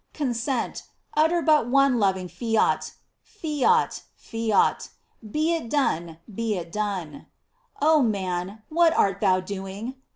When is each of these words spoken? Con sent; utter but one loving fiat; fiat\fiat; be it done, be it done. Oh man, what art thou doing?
Con 0.15 0.33
sent; 0.33 0.81
utter 1.15 1.43
but 1.43 1.67
one 1.67 1.99
loving 1.99 2.27
fiat; 2.27 2.93
fiat\fiat; 3.21 4.89
be 5.29 5.53
it 5.53 5.69
done, 5.69 6.17
be 6.33 6.57
it 6.57 6.71
done. 6.71 7.27
Oh 7.79 8.01
man, 8.01 8.63
what 8.69 8.93
art 8.97 9.21
thou 9.21 9.41
doing? 9.41 9.93